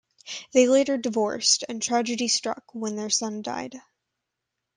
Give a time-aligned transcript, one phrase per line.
[0.53, 3.79] They later divorced and tragedy struck when their son died.